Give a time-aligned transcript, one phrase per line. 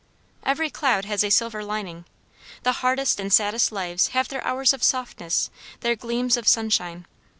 [0.41, 2.05] "Every cloud has a silver lining."
[2.63, 7.05] The hardest and saddest lives have their hours of softness, their gleams of sunshine.